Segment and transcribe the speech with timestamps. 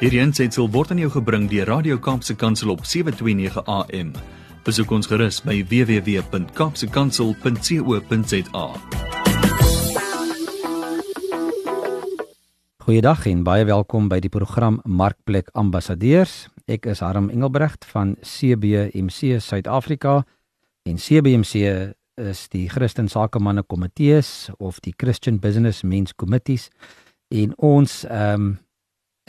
[0.00, 4.14] Hierdie aanseit word aan jou gebring deur Radio Kaapse Kansel op 7:29 AM.
[4.64, 8.66] Besoek ons gerus by www.kapsekansel.co.za.
[12.80, 16.48] Goeiedag en baie welkom by die program Markplek Ambassadeurs.
[16.64, 20.24] Ek is Harm Engelbrecht van CBMC Suid-Afrika
[20.88, 21.54] en CBMC
[22.16, 26.70] is die Christen Sakemanne Komitees of die Christian Business Men's Committees
[27.28, 28.58] en ons ehm um,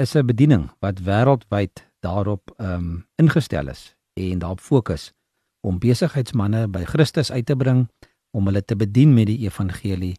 [0.02, 5.14] is 'n bediening wat wêreldwyd daarop ehm um, ingestel is en daarop fokus
[5.62, 7.88] om besigheidsmense by Christus uit te bring
[8.32, 10.16] om hulle te bedien met die evangelie,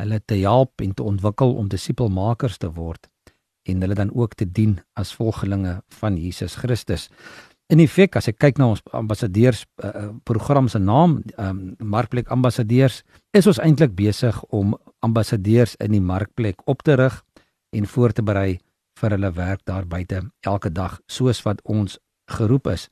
[0.00, 3.08] hulle te help en te ontwikkel om disipelmakers te word
[3.70, 7.08] en hulle dan ook te dien as volgelinge van Jesus Christus.
[7.70, 12.28] In effek as ek kyk na ons ambassadeurs uh, program se naam, ehm um, Markplek
[12.28, 13.02] Ambassadeurs,
[13.32, 17.22] is ons eintlik besig om ambassadeurs in die markplek op te rig
[17.72, 18.58] en voor te berei
[19.02, 21.98] vir hulle werk daar buite elke dag soos wat ons
[22.30, 22.88] geroep is.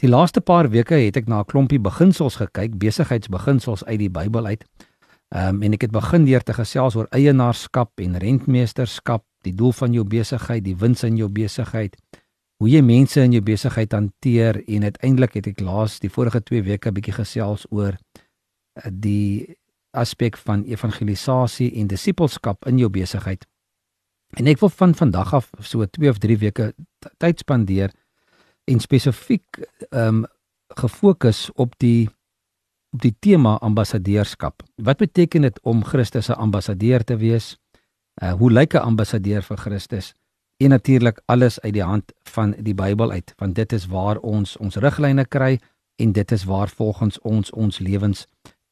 [0.00, 4.46] Die laaste paar weke het ek na 'n klompie beginsels gekyk, besigheidsbeginsels uit die Bybel
[4.46, 4.64] uit.
[5.34, 9.72] Ehm um, en ek het begin deur te gesels oor eienaarskap en rentmeesterskap, die doel
[9.72, 11.96] van jou besigheid, die wins in jou besigheid,
[12.58, 16.62] hoe jy mense in jou besigheid hanteer en uiteindelik het ek laas die vorige 2
[16.62, 19.56] weke 'n bietjie gesels oor eh, die
[19.90, 23.44] aspek van evangelisasie en disippelskap in jou besigheid.
[24.36, 26.74] En ek wil van vandag af so 2 of 3 weke
[27.16, 27.94] tyd spandeer
[28.68, 30.26] en spesifiek ehm um,
[30.76, 32.10] gefokus op die
[32.92, 34.62] op die tema ambassadeurskap.
[34.76, 37.56] Wat beteken dit om Christus se ambassadeur te wees?
[38.22, 40.14] Uh hoe lyk 'n ambassadeur vir Christus?
[40.56, 44.56] En natuurlik alles uit die hand van die Bybel uit, want dit is waar ons
[44.56, 45.60] ons riglyne kry
[45.96, 48.26] en dit is waar volgens ons ons lewens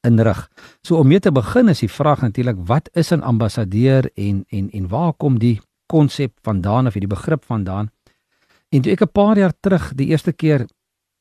[0.06, 0.46] inrig.
[0.82, 4.70] So om mee te begin is die vraag natuurlik wat is 'n ambassadeur en en
[4.70, 7.90] en waar kom die konsep vandaan of die begrip vandaan?
[8.70, 10.66] En toe ek 'n paar jaar terug die eerste keer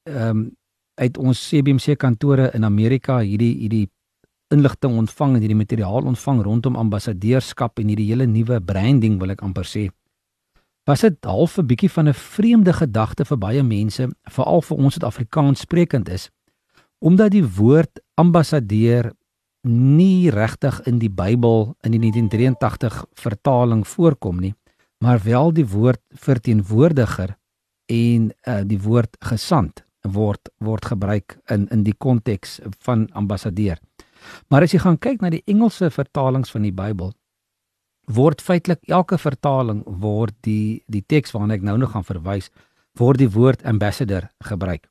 [0.03, 0.52] ehm um,
[0.95, 3.90] uit ons CBC kantore in Amerika hierdie hierdie
[4.53, 9.41] inligting ontvang en hierdie materiaal ontvang rondom ambassadeurskap en hierdie hele nuwe branding wil ek
[9.41, 9.90] amper sê.
[10.85, 14.95] Was dit half 'n bietjie van 'n vreemde gedagte vir baie mense, veral vir ons
[14.95, 16.29] wat Afrikaans sprekend is,
[17.05, 19.11] omdat die woord ambassadeur
[19.66, 24.53] nie regtig in die Bybel in die 1983 vertaling voorkom nie,
[25.01, 27.35] maar wel die woord verteenwoordiger
[27.89, 33.77] en uh, die woord gesant word word gebruik in in die konteks van ambassadeur.
[34.49, 37.13] Maar as jy gaan kyk na die Engelse vertalings van die Bybel,
[38.05, 42.51] word feitelik elke vertaling word die die teks waarna ek nou nog gaan verwys,
[42.97, 44.85] word die woord ambassador gebruik.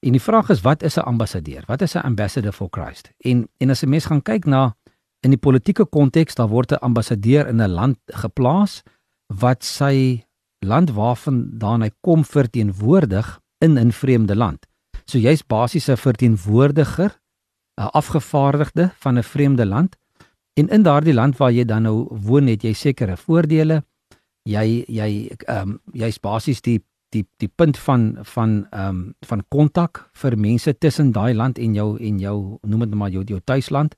[0.00, 1.62] En die vraag is wat is 'n ambassadeur?
[1.66, 3.10] Wat is 'n ambassador for Christ?
[3.18, 4.76] En en as 'n mens gaan kyk na
[5.20, 8.82] in die politieke konteks, dan word 'n ambassadeur in 'n land geplaas
[9.26, 10.24] wat sy
[10.58, 14.66] land waarvandaan hy kom verteenwoordig in 'n vreemde land.
[15.04, 17.20] So jy's basies 'n verteenwoordiger,
[17.80, 19.96] 'n afgevaardigde van 'n vreemde land.
[20.54, 23.84] En in daardie land waar jy dan nou woon, het jy sekere voordele.
[24.42, 26.84] Jy jy ehm um, jy's basies die
[27.14, 31.74] die die punt van van ehm um, van kontak vir mense tussen daai land en
[31.74, 33.96] jou en jou noem dit maar jou jou tuisland.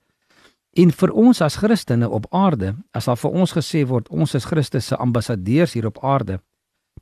[0.72, 4.44] En vir ons as Christene op aarde, as daar vir ons gesê word ons is
[4.44, 6.38] Christus se ambassadeurs hier op aarde,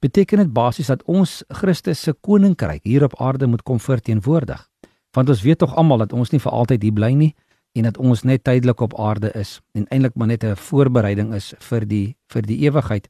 [0.00, 4.68] beteken dit basies dat ons Christus se koninkryk hier op aarde moet kom verteenwoordig.
[5.14, 7.34] Want ons weet tog almal dat ons nie vir altyd hier bly nie
[7.78, 11.54] en dat ons net tydelik op aarde is en eintlik maar net 'n voorbereiding is
[11.58, 13.08] vir die vir die ewigheid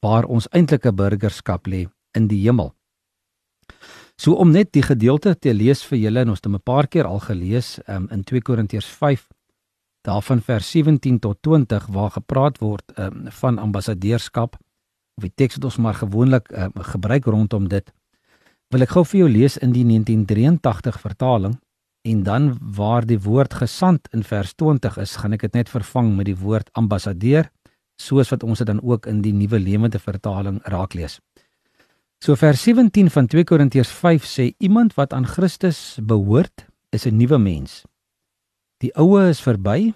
[0.00, 2.72] waar ons eintlike burgerskap lê in die hemel.
[4.16, 6.88] So om net die gedeelte te lees vir julle en ons het hom 'n paar
[6.88, 9.28] keer al gelees um, in 2 Korintiërs 5
[10.06, 14.56] daarvan vers 17 tot 20 waar gepraat word um, van ambassadeurskap
[15.16, 17.92] of die teks wat ons maar gewoonlik um, gebruik rondom dit
[18.70, 21.58] wil ek gou vir jou lees in die 1983 vertaling
[22.06, 26.14] en dan waar die woord gesant in vers 20 is gaan ek dit net vervang
[26.16, 27.50] met die woord ambassadeur
[28.00, 31.18] soos wat ons dit dan ook in die nuwe lewende vertaling raak lees.
[32.24, 37.16] So vers 17 van 2 Korintiërs 5 sê iemand wat aan Christus behoort is 'n
[37.16, 37.84] nuwe mens.
[38.76, 39.94] Die ou is verby,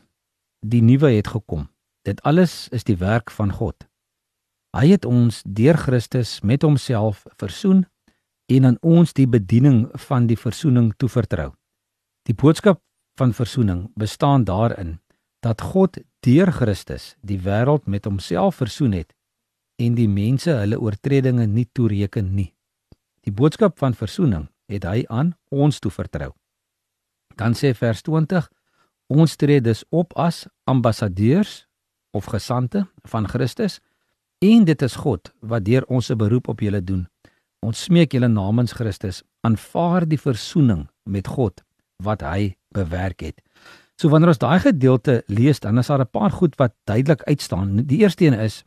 [0.60, 1.68] die nuwe het gekom.
[2.02, 3.88] Dit alles is die werk van God.
[4.76, 7.86] Hy het ons deur Christus met homself versoen
[8.46, 11.52] en aan ons die bediening van die versoening toevertrou.
[12.22, 12.82] Die boodskap
[13.18, 15.00] van versoening bestaan daarin
[15.40, 19.14] dat God deur Christus die wêreld met homself versoen het
[19.80, 22.52] en die mense hulle oortredinge nie toereken nie.
[23.24, 26.32] Die boodskap van verzoening het hy aan ons toe vertrou.
[27.36, 28.48] Dan sê vers 20:
[29.08, 31.66] Ons tree dus op as ambassadeurs
[32.12, 33.80] of gesande van Christus
[34.40, 37.08] En dit is God wat deur ons 'n beroep op julle doen.
[37.60, 41.60] Ons smeek julle namens Christus, aanvaar die verzoening met God
[42.02, 43.42] wat hy bewerk het.
[43.96, 47.76] So wanneer ons daai gedeelte lees, dan is daar 'n paar goed wat duidelik uitstaan.
[47.86, 48.64] Die eerste een is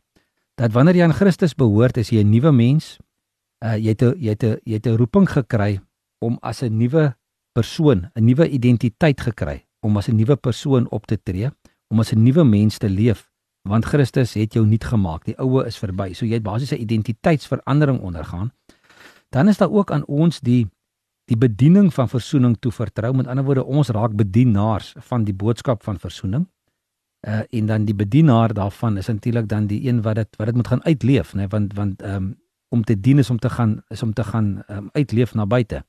[0.54, 2.98] dat wanneer jy aan Christus behoort, is jy 'n nuwe mens.
[3.64, 5.80] Uh jy het 'n jy het 'n jy het 'n roeping gekry
[6.20, 7.16] om as 'n nuwe
[7.52, 11.50] persoon, 'n nuwe identiteit gekry, om as 'n nuwe persoon op te tree,
[11.90, 13.30] om as 'n nuwe mens te leef,
[13.68, 15.24] want Christus het jou nuut gemaak.
[15.24, 16.12] Die ou is verby.
[16.12, 18.52] So jy het basies 'n identiteitsverandering ondergaan.
[19.30, 20.68] Dan is daar ook aan ons die
[21.24, 23.14] die bediening van verzoening toe vertrou.
[23.14, 26.46] Met ander woorde, ons raak bedienaars van die boodskap van verzoening.
[27.28, 30.56] Uh en dan die bedienaar daarvan is natuurlik dan die een wat dit wat dit
[30.56, 32.36] moet gaan uitleef, né, nee, want want um,
[32.68, 35.84] om te dien is om te gaan is om te gaan um, uitleef na buite.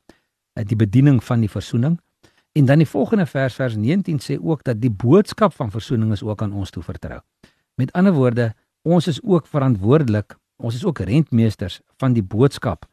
[0.54, 2.00] Uh, die bediening van die verzoening.
[2.52, 6.24] En dan die volgende vers vers 19 sê ook dat die boodskap van verzoening is
[6.24, 7.20] ook aan ons toe vertrou.
[7.76, 12.86] Met ander woorde, ons is ook verantwoordelik, ons is ook rentmeesters van die boodskap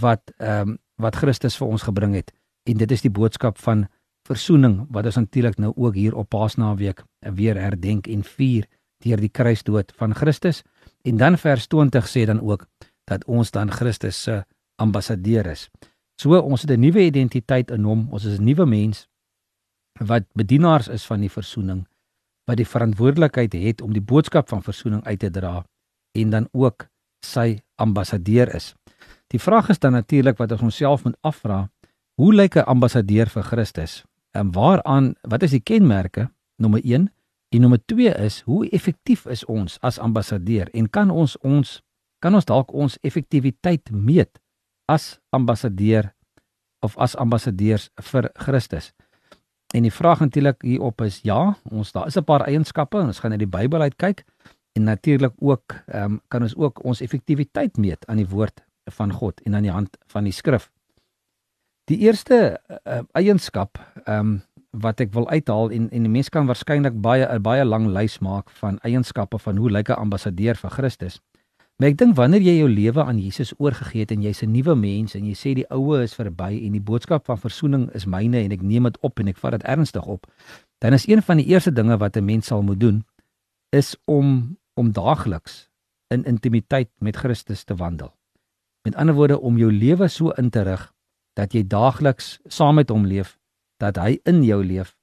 [0.00, 2.30] wat ehm um, wat Christus vir ons gebring het.
[2.62, 3.88] En dit is die boodskap van
[4.32, 7.04] verzoening wat ons natuurlik nou ook hier op Paasnaweek
[7.36, 8.66] weer herdenk en vier
[9.04, 10.62] deur die kruisdood van Christus.
[11.04, 12.66] En dan vers 20 sê dan ook
[13.10, 14.42] dat ons dan Christus se
[14.80, 15.68] ambassadeur is.
[16.20, 18.08] So ons het 'n nuwe identiteit in hom.
[18.10, 19.08] Ons is 'n nuwe mens
[19.98, 21.86] wat bedienaars is van die verzoening,
[22.44, 25.64] wat die verantwoordelikheid het om die boodskap van verzoening uit te dra
[26.12, 26.88] en dan ook
[27.20, 28.74] sy ambassadeur is.
[29.26, 31.70] Die vraag is dan natuurlik wat ons onsself moet afvra,
[32.14, 34.04] hoe lyk 'n ambassadeur vir Christus?
[34.32, 36.30] En waaraan wat is die kenmerke?
[36.56, 37.12] Nommer 1
[37.48, 41.82] en nommer 2 is hoe effektief is ons as ambassadeur en kan ons ons
[42.22, 44.40] kan ons dalk ons effektiwiteit meet
[44.88, 46.12] as ambassadeur
[46.80, 48.92] of as ambassadeurs vir Christus.
[49.74, 53.18] En die vraag natuurlik hierop is ja, ons daar is 'n paar eienskappe en ons
[53.18, 54.24] gaan na die Bybel uit kyk
[54.72, 59.12] en natuurlik ook ehm um, kan ons ook ons effektiwiteit meet aan die woord van
[59.12, 60.70] God en aan die hand van die skrif.
[61.92, 62.56] Die eerste
[62.88, 64.40] uh, eienskap ehm um,
[64.72, 68.14] wat ek wil uithaal en en die mens kan waarskynlik baie 'n baie lang lys
[68.24, 71.20] maak van eienskappe van hoe lyk 'n ambassadeur vir Christus.
[71.76, 74.74] Maar ek dink wanneer jy jou lewe aan Jesus oorgegee het en jy's 'n nuwe
[74.74, 78.38] mens en jy sê die ou is verby en die boodskap van verzoening is myne
[78.38, 80.26] en ek neem dit op en ek vat dit ernstig op,
[80.78, 83.04] dan is een van die eerste dinge wat 'n mens sal moet doen
[83.70, 85.68] is om om daagliks
[86.08, 88.14] in intimiteit met Christus te wandel.
[88.82, 90.91] Met ander woorde om jou lewe so in te rig
[91.38, 93.38] dat jy daagliks saam met hom leef,
[93.80, 94.96] dat hy in jou leef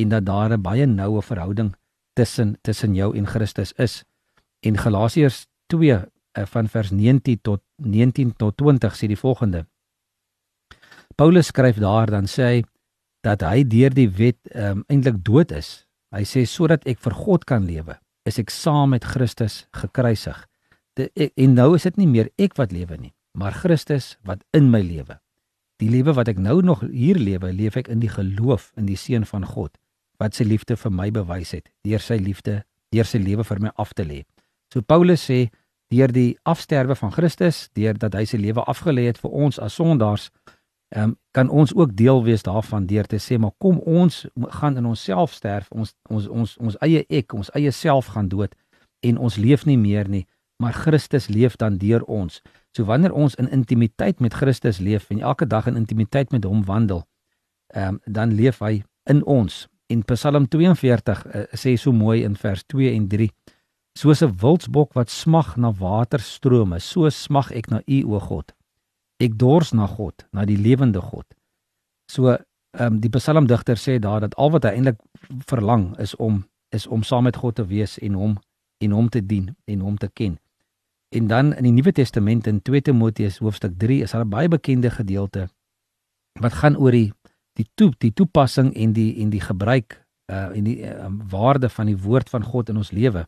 [0.00, 1.74] en dat daar 'n baie noue verhouding
[2.12, 4.04] tussen tussen jou en Christus is.
[4.60, 9.66] En Galasiërs 2 uh, van vers 19 tot 19 tot 20 sê die volgende.
[11.14, 12.64] Paulus skryf daar dan sê hy
[13.20, 15.86] dat hy deur die wet um, eintlik dood is.
[16.12, 17.96] Hy sê sodat ek vir God kan lewe,
[18.28, 20.48] is ek saam met Christus gekruisig.
[20.98, 24.68] De, en nou is dit nie meer ek wat lewe nie, maar Christus wat in
[24.70, 25.20] my lewe.
[25.82, 28.98] Die lewe wat ek nou nog hier lewe, leef ek in die geloof in die
[28.98, 29.74] seun van God
[30.22, 32.60] wat sy liefde vir my bewys het deur sy liefde,
[32.94, 34.20] deur sy lewe vir my af te lê.
[34.70, 35.48] So Paulus sê
[35.90, 39.74] deur die afsterwe van Christus, deur dat hy sy lewe afgelê het vir ons as
[39.80, 40.28] sondaars,
[40.94, 44.22] um, kan ons ook deel wees daarvan deur te sê maar kom ons
[44.60, 48.54] gaan in onsself sterf, ons ons ons ons eie ek, ons eie self gaan dood
[49.02, 50.28] en ons leef nie meer nie,
[50.62, 52.38] maar Christus leef dan deur ons.
[52.76, 56.62] So wanneer ons in intimiteit met Christus leef en elke dag in intimiteit met hom
[56.68, 57.02] wandel,
[57.74, 59.66] um, dan leef hy in ons.
[59.90, 63.28] En Psalm 42 uh, eh, sê so mooi in vers 2 en 3
[63.92, 68.52] Soos 'n wildsbok wat smag na waterstrome, so smag ek na U o God.
[69.20, 71.26] Ek dors na God, na die lewende God.
[72.08, 75.00] So ehm um, die psalmdigter sê daar dat al wat hy eintlik
[75.44, 78.38] verlang is om is om saam met God te wees en hom
[78.80, 80.38] en hom te dien en hom te ken.
[81.12, 84.48] En dan in die Nuwe Testament in 2 Timoteus hoofstuk 3 is daar 'n baie
[84.48, 85.48] bekende gedeelte
[86.40, 87.12] wat gaan oor die
[87.52, 90.00] die toe die toepassing en die en die gebruik
[90.32, 93.26] uh en die uh, waarde van die woord van God in ons lewe.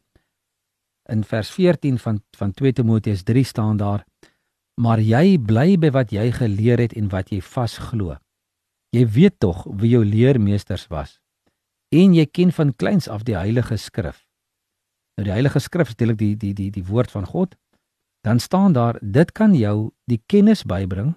[1.08, 4.04] In vers 14 van van 2 Timoteus 3 staan daar:
[4.80, 8.16] Maar jy bly by wat jy geleer het en wat jy vasglo.
[8.90, 11.20] Jy weet tog wie jou leermeesters was.
[11.88, 14.24] En jy ken van kleins af die Heilige Skrif.
[15.16, 17.54] Nou die Heilige Skrif is eintlik die die die die woord van God.
[18.24, 21.14] Dan staan daar: Dit kan jou die kennis bybring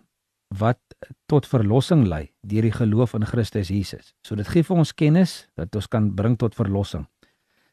[0.47, 0.79] wat
[1.25, 4.13] tot verlossing lei deur die geloof in Christus Jesus.
[4.27, 7.05] So dit gee vir ons kennis dat ons kan bring tot verlossing.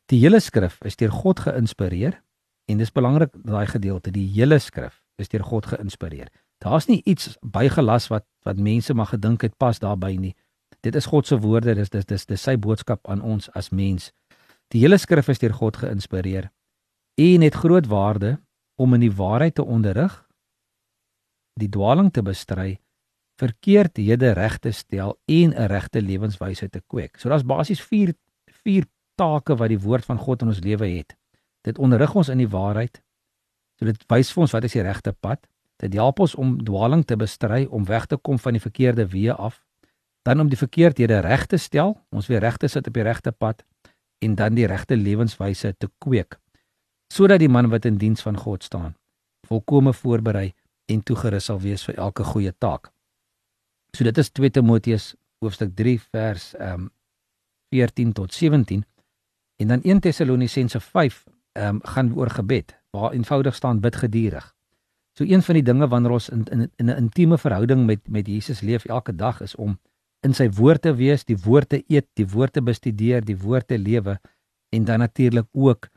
[0.06, 2.20] Die hele skrif is deur God geïnspireer
[2.70, 6.30] en dis belangrik daai gedeelte, die hele skrif is deur God geïnspireer.
[6.62, 10.34] Daar's nie iets bygelas wat wat mense maar gedink het pas daarbey nie.
[10.80, 14.12] Dit is God se woorde, dis dis dis dis sy boodskap aan ons as mens.
[14.70, 16.50] Die hele skrif is deur God geïnspireer
[17.18, 18.36] en het groot waarde
[18.76, 20.14] om in die waarheid te onderrig,
[21.61, 22.78] die dwaling te bestry,
[23.38, 27.19] verkeerdhede reg te stel en 'n regte lewenswyse te kweek.
[27.19, 28.14] So daar's basies 4
[28.64, 31.16] vier take wat die woord van God in ons lewe het.
[31.62, 33.02] Dit onderrig ons in die waarheid.
[33.78, 35.47] So dit wys vir ons wat is die regte pad.
[35.76, 39.37] Dit help ons om dwaling te bestry, om weg te kom van die verkeerde weë
[39.37, 39.64] af.
[40.23, 43.33] Dan om die verkeerdhede reg te stel, ons weer reg te sit op die regte
[43.33, 43.64] pad
[44.19, 46.38] en dan die regte lewenswyse te kweek
[47.14, 48.94] sodat die man wat in diens van God staan
[49.47, 50.52] volkome voorberei
[50.90, 52.90] en toegerus sal wees vir elke goeie taak.
[53.94, 55.12] So dit is 2 Timoteus
[55.44, 56.90] hoofstuk 3 vers ehm um,
[57.75, 58.85] 14 tot 17
[59.59, 64.54] en dan 1 Tessalonisense 5 ehm um, gaan oor gebed waar eenvoudig staan bid geduldig.
[65.18, 68.26] So een van die dinge wanneer ons in in, in 'n intieme verhouding met met
[68.26, 69.78] Jesus leef elke dag is om
[70.21, 73.66] in sy woord te wees, die woord te eet, die woord te bestudeer, die woord
[73.66, 74.21] te lewe
[74.68, 75.88] en dan natuurlik ook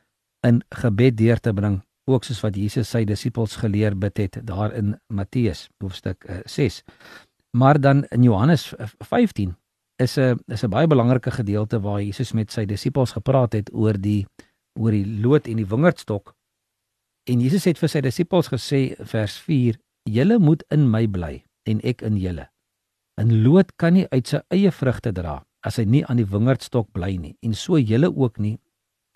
[0.48, 4.74] in gebed deur te bring, ook soos wat Jesus sy disippels geleer bid het daar
[4.76, 6.82] in Matteus hoofstuk 6.
[6.82, 6.98] Uh,
[7.58, 9.56] maar dan in Johannes 15
[9.98, 13.98] is 'n is 'n baie belangrike gedeelte waar Jesus met sy disippels gepraat het oor
[14.00, 14.26] die
[14.80, 16.36] oor die loot en die wingerdstok.
[17.24, 21.82] En Jesus het vir sy disippels gesê vers 4: "Julle moet in my bly en
[21.82, 22.50] ek in julle."
[23.18, 26.92] 'n Loot kan nie uit sy eie vrugte dra as hy nie aan die wingerdstok
[26.94, 28.60] bly nie, en so julle ook nie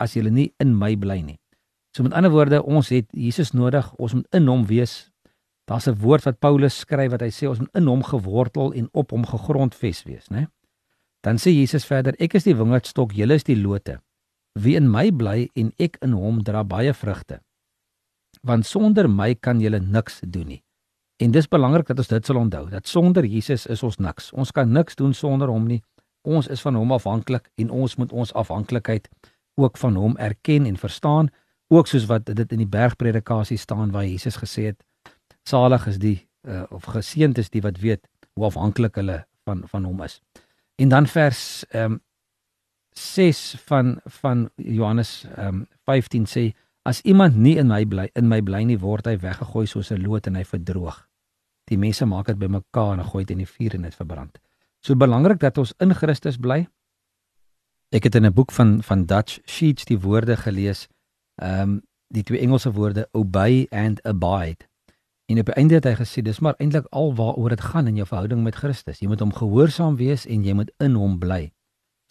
[0.01, 1.37] as julle nie in my bly nie.
[1.95, 5.11] So met ander woorde, ons het Jesus nodig, ons moet in hom wees,
[5.71, 8.89] Daar's 'n woord wat Paulus skryf wat hy sê ons moet in hom gewortel en
[8.91, 10.47] op hom gegrondves wees, né?
[11.21, 14.01] Dan sê Jesus verder: Ek is die wingerdstok, julle is die lote.
[14.59, 17.39] Wie in my bly en ek in hom dra baie vrugte.
[18.41, 20.63] Want sonder my kan julle niks doen nie.
[21.17, 24.33] En dis belangrik dat ons dit sal onthou, dat sonder Jesus is ons niks.
[24.33, 25.83] Ons kan niks doen sonder hom nie.
[26.21, 29.09] Ons is van hom afhanklik en ons moet ons afhanklikheid
[29.63, 31.29] ook van hom erken en verstaan,
[31.67, 34.83] ook soos wat dit in die bergpredikasie staan waar Jesus gesê het:
[35.43, 39.83] salig is die uh, of geseënd is die wat weet hoe afhanklik hulle van van
[39.83, 40.21] hom is.
[40.75, 42.01] En dan vers ehm um,
[42.91, 46.51] 6 van van Johannes ehm um, 15 sê
[46.81, 50.01] as iemand nie in my bly in my bly nie word hy weggegooi soos 'n
[50.01, 51.07] loot en hy verdroog.
[51.69, 54.39] Die mense maak dit bymekaar en gooi dit in die vuur en dit verbrand.
[54.81, 56.67] So belangrik dat ons in Christus bly.
[57.91, 60.87] Ek het in 'n boek van van Dutch Sheets die woorde gelees.
[61.35, 64.67] Ehm um, die twee Engelse woorde obey and abide.
[65.25, 67.95] En op die einde het hy gesê dis maar eintlik al waaroor dit gaan in
[67.95, 68.99] jou verhouding met Christus.
[68.99, 71.51] Jy moet hom gehoorsaam wees en jy moet in hom bly.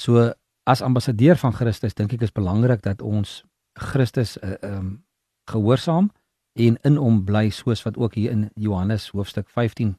[0.01, 0.33] So
[0.63, 5.05] as ambassadeur van Christus dink ek is belangrik dat ons Christus uh, um
[5.51, 6.11] gehoorsaam
[6.53, 9.97] en in hom bly soos wat ook hier in Johannes hoofstuk 15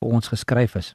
[0.00, 0.94] vir ons geskryf is.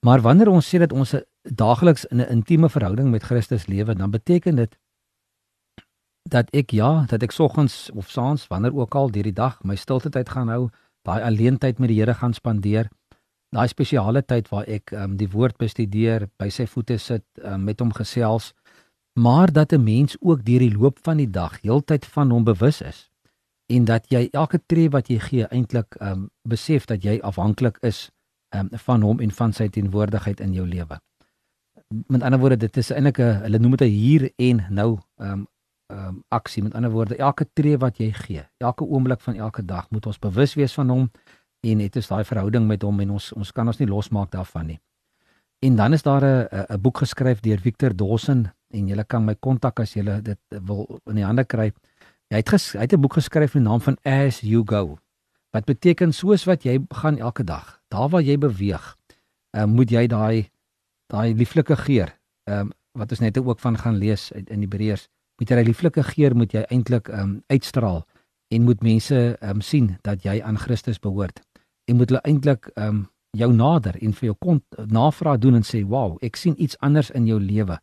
[0.00, 4.10] Maar wanneer ons sê dat ons daagliks in 'n intieme verhouding met Christus lewe, dan
[4.10, 4.78] beteken dit
[6.22, 9.76] dat ek ja, dat ek soggens of saans wanneer ook al deur die dag my
[9.76, 10.70] stilte tyd gaan hou,
[11.02, 12.88] daai alleen tyd met die Here gaan spandeer.
[13.50, 17.80] Daai spesiale tyd waar ek um, die woord bestudeer, by sy voete sit, um, met
[17.80, 18.54] hom gesels,
[19.12, 22.80] maar dat 'n mens ook deur die loop van die dag heeltyd van hom bewus
[22.80, 23.10] is
[23.66, 28.10] en dat jy elke tree wat jy gee eintlik um, besef dat jy afhanklik is
[28.54, 30.98] um, van hom en van sy teenwoordigheid in jou lewe.
[31.88, 35.46] Met ander woorde, dit is eintlik 'n hulle noem dit 'n hier en nou um,
[35.92, 36.62] um, aksie.
[36.62, 40.18] Met ander woorde, elke tree wat jy gee, elke oomblik van elke dag moet ons
[40.18, 41.10] bewus wees van hom
[41.60, 44.66] en het ons daai verhouding met hom en ons ons kan ons nie losmaak daarvan
[44.66, 44.80] nie.
[45.64, 49.34] En dan is daar 'n 'n boek geskryf deur Victor Dawson en jy kan my
[49.34, 51.72] kontak as jy dit wil in die hande kry.
[52.30, 54.98] Hy het ges, hy het 'n boek geskryf met die naam van As You Go.
[55.52, 58.96] Wat beteken soos wat jy gaan elke dag, daar waar jy beweeg,
[59.56, 60.50] uh, moet jy daai
[61.14, 62.12] daai lieflike geur,
[62.50, 65.08] ehm um, wat ons net ook van gaan lees in Hebreërs,
[65.42, 68.04] met jy lieflike geur moet jy eintlik um, uitstraal
[68.54, 71.40] en moet mense um, sien dat jy aan Christus behoort.
[71.90, 74.60] En moet hulle eintlik um, jou nader en vir jou kon
[74.94, 77.80] navraag doen en sê, "Wow, ek sien iets anders in jou lewe."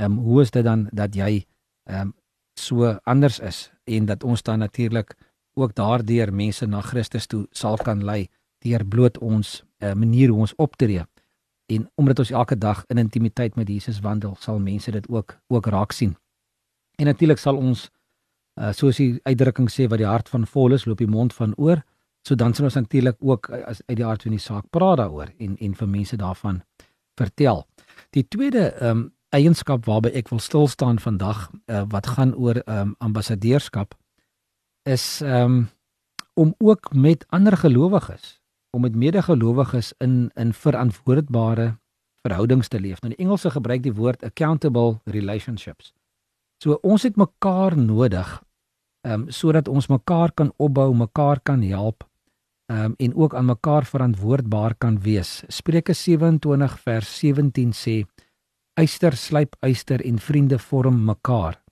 [0.00, 1.44] Ehm um, hoe is dit dan dat jy
[1.90, 2.14] ehm um,
[2.58, 5.14] so anders is en dat ons dan natuurlik
[5.54, 8.28] ook daardeur mense na Christus toe sal kan lei
[8.64, 11.04] deur bloot ons uh, manier hoe ons optree.
[11.66, 15.66] En omdat ons elke dag in intimiteit met Jesus wandel, sal mense dit ook ook
[15.66, 16.16] raak sien.
[16.96, 17.90] En natuurlik sal ons
[18.60, 21.54] uh, soos die uitdrukking sê wat die hart van vol is, loop die mond van
[21.56, 21.82] oor.
[22.26, 25.30] So dan sal ons natuurlik ook as uit die hart van die saak praat daaroor
[25.38, 26.62] en en vir mense daarvan
[27.18, 27.66] vertel.
[28.10, 29.04] Die tweede ehm um,
[29.34, 33.94] eienskap waarby ek wil stil staan vandag uh, wat gaan oor ehm um, ambassadeurskap
[34.86, 35.68] is ehm um,
[36.36, 38.40] om ook met ander gelowiges,
[38.76, 41.76] om met medegelowiges in in verantwoordbare
[42.26, 43.00] verhoudings te leef.
[43.00, 45.92] Nou die Engelse gebruik die woord accountable relationships.
[46.62, 48.42] So ons het mekaar nodig
[49.06, 52.04] ehm um, sodat ons mekaar kan opbou, mekaar kan help
[52.66, 55.42] ehm um, en ook aan mekaar verantwoordbaar kan wees.
[55.48, 58.04] Spreuke 27 vers 17 sê:
[58.74, 61.62] Eyster slyp eyster en vriende vorm mekaar.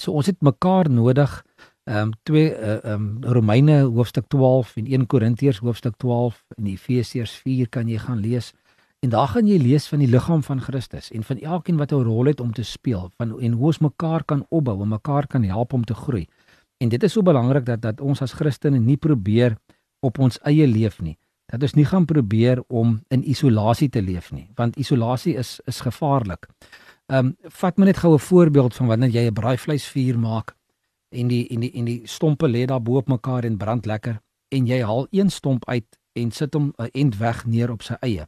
[0.00, 1.44] So ons het mekaar nodig.
[1.88, 6.66] Ehm um, twee ehm uh, um, Romeine hoofstuk 12 en 1 Korintiërs hoofstuk 12 en
[6.66, 8.52] Efesiërs 4 kan jy gaan lees.
[9.00, 12.02] En daar gaan jy lees van die liggaam van Christus en van elkeen wat 'n
[12.04, 15.42] rol het om te speel, van en hoe ons mekaar kan opbou en mekaar kan
[15.42, 16.26] help om te groei.
[16.76, 19.56] En dit is so belangrik dat dat ons as Christene nie probeer
[20.00, 21.18] op ons eie leef nie.
[21.46, 25.80] Dat ons nie gaan probeer om in isolasie te leef nie, want isolasie is is
[25.80, 26.48] gevaarlik.
[27.06, 30.57] Ehm um, vat my net gou 'n voorbeeld van wanneer jy 'n braaivleisvuur maak
[31.08, 34.20] en die en die en die stompe lê daar bo op mekaar en brand lekker
[34.48, 37.94] en jy haal een stomp uit en sit hom 'n end weg neer op sy
[38.00, 38.26] eie.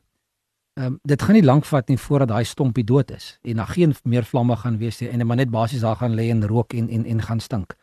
[0.78, 3.66] Ehm um, dit gaan nie lank vat nie voordat daai stompie dood is en daar
[3.66, 6.72] geen meer vlamme gaan wees nie en maar net basies daar gaan lê en rook
[6.72, 7.76] en en en gaan stink.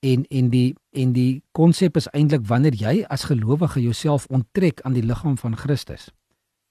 [0.00, 4.92] En en die en die konsep is eintlik wanneer jy as gelowige jouself onttrek aan
[4.92, 6.10] die liggaam van Christus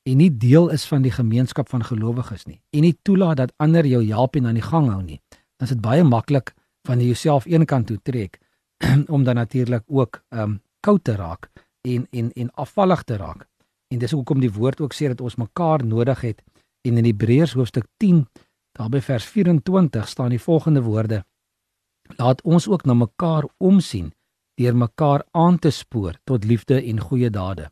[0.04, 3.86] en nie deel is van die gemeenskap van gelowiges nie en nie toelaat dat ander
[3.86, 5.22] jou help en aan die gang hou nie,
[5.58, 6.54] dan is dit baie maklik
[6.88, 8.40] van jouself een kant toe trek
[9.16, 11.50] om dan natuurlik ook ehm um, koud te raak
[11.82, 13.48] en en en afvallig te raak.
[13.88, 16.44] En dis hoekom die woord ook sê dat ons mekaar nodig het.
[16.82, 18.28] En in Hebreërs hoofstuk 10,
[18.72, 21.26] daarby vers 24 staan die volgende woorde:
[22.18, 24.14] Laat ons ook na mekaar omsien
[24.56, 27.72] deur mekaar aan te spoor tot liefde en goeie dade.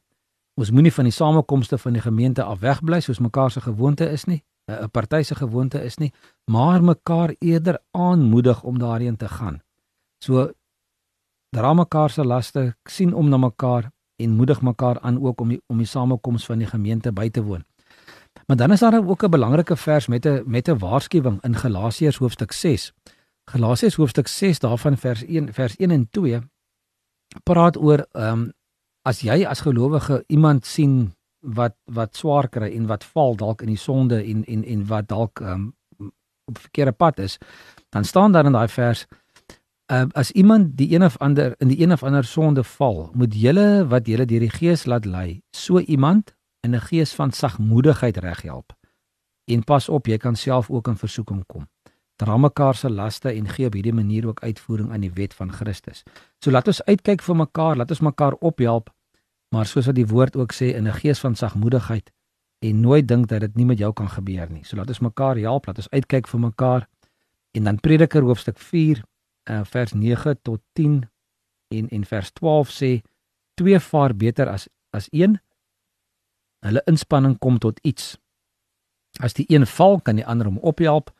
[0.60, 4.26] Ons moenie van die samekomste van die gemeente af wegbly soos mekaar se gewoonte is
[4.26, 6.14] nie, 'n party se gewoonte is nie,
[6.52, 9.62] maar mekaar eerder aanmoedig om daarheen te gaan.
[10.24, 10.52] So
[11.50, 15.62] dra mekaar se laste, sien om na mekaar en moedig mekaar aan ook om die,
[15.68, 17.64] om die samekoms van die gemeente by te woon.
[18.48, 22.18] Maar dan is daar ook 'n belangrike vers met 'n met 'n waarskuwing in Galasiërs
[22.18, 22.94] hoofstuk 6.
[23.52, 26.40] Galasiërs hoofstuk 6 daarvan vers 1 vers 1 en 2
[27.44, 28.54] praat oor ehm um,
[29.02, 33.74] as jy as gelowige iemand sien wat wat swaar kry en wat val dalk in
[33.74, 35.74] die sonde en en en wat dalk um,
[36.46, 37.38] op verkeerde pad is,
[37.90, 39.06] dan staan daar in daai vers
[39.92, 43.34] uh, as iemand die een of ander in die een of ander sonde val, moet
[43.36, 48.18] julle wat julle deur die Gees laat lei, so iemand in 'n gees van sagmoedigheid
[48.18, 48.74] reghelp.
[49.46, 51.68] En pas op, jy kan self ook in versoeking kom.
[52.16, 55.52] Dra mekaar se laste en gee op hierdie manier ook uitvoering aan die wet van
[55.52, 56.04] Christus.
[56.44, 58.90] So laat ons uitkyk vir mekaar, laat ons mekaar ophelp,
[59.50, 62.12] maar soos wat die woord ook sê in 'n gees van sagmoedigheid
[62.60, 64.64] en nooit dink dat dit nie met jou kan gebeur nie.
[64.64, 66.90] So laat ons mekaar help, laat ons uitkyk vir mekaar.
[67.52, 68.58] En dan Prediker hoofstuk
[69.50, 71.10] uh, vers 9 tot 10
[71.68, 73.02] en en vers 12 sê
[73.54, 75.40] twee vaar beter as as een.
[76.66, 78.18] Hulle inspanning kom tot iets.
[79.20, 81.12] As die een val, kan die ander hom ophelp,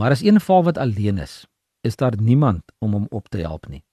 [0.00, 1.46] maar as een val wat alleen is,
[1.80, 3.84] is daar niemand om hom op te help nie.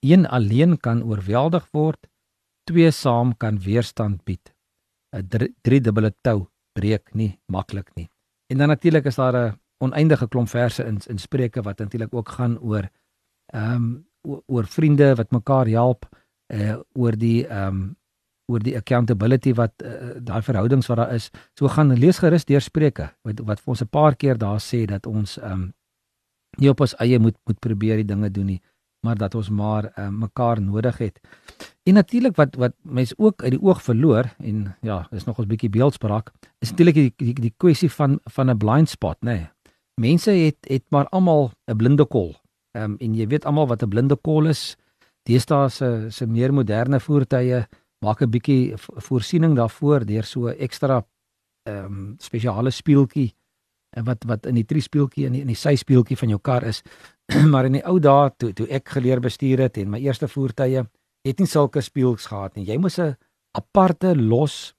[0.00, 2.07] Een alleen kan oorweldig word,
[2.68, 4.52] twee saam kan weerstand bied.
[5.12, 8.08] 'n drie dubbele tou breek nie maklik nie.
[8.52, 12.28] En dan natuurlik is daar 'n oneindige klomp verse in in Spreuke wat natuurlik ook
[12.28, 12.90] gaan oor
[13.52, 14.06] ehm um,
[14.46, 16.06] oor vriende wat mekaar help
[16.52, 17.96] uh oor die ehm um,
[18.52, 21.30] oor die accountability wat uh, daai verhoudings wat daar is.
[21.54, 24.84] So gaan lees gerus deur Spreuke wat wat vir ons 'n paar keer daar sê
[24.86, 25.74] dat ons ehm um,
[26.58, 28.62] nie op ons eie moet moet probeer die dinge doen nie,
[29.00, 31.20] maar dat ons maar uh, mekaar nodig het.
[31.82, 35.46] En natuurlik wat wat mense ook uit die oog verloor en ja, is nog 'n
[35.46, 39.24] bietjie beeldspraak, is natuurlik die die, die kwessie van van 'n blind spot, nê.
[39.24, 39.48] Nee.
[39.94, 42.36] Mense het het maar almal 'n blinde kol.
[42.72, 44.76] Ehm um, en jy weet almal wat 'n blinde kol is.
[45.22, 47.66] Deesdae se se meer moderne voertuie
[47.98, 51.06] maak 'n bietjie voorsiening daarvoor deur so ekstra
[51.62, 53.34] ehm um, spesiale speeltjie en
[54.04, 56.82] wat wat in die triespieeltjie in die, in die syspieeltjie van jou kar is.
[57.52, 60.84] maar in die ou dae toe toe ek geleer bestuur het en my eerste voertuie
[61.26, 62.64] het nie sulke speels gehad nie.
[62.64, 63.16] Jy moes 'n
[63.56, 64.74] aparte los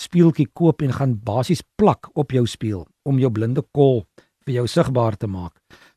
[0.00, 4.04] speeltjie koop en gaan basies plak op jou spieël om jou blinde kol
[4.44, 5.54] vir jou sigbaar te maak.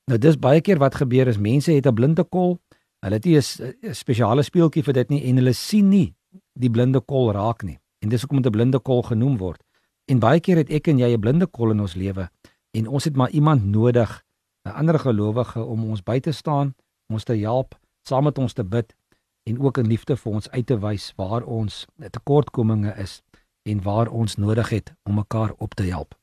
[0.07, 2.59] Nou dis baie keer wat gebeur is mense het 'n blinde kol.
[3.01, 6.13] Hulle het nie 'n spesiale speeltjie vir dit nie en hulle sien nie
[6.53, 7.79] die blinde kol raak nie.
[8.01, 9.63] En dis hoekom dit 'n blinde kol genoem word.
[10.07, 12.29] En baie keer het ek en jy 'n blinde kol in ons lewe
[12.71, 14.23] en ons het maar iemand nodig,
[14.67, 16.75] 'n ander gelowige om ons by te staan,
[17.13, 18.95] ons te help, saam met ons te bid
[19.43, 23.21] en ook in liefde vir ons uit te wys waar ons tekortkominge is
[23.63, 26.15] en waar ons nodig het om mekaar op te help.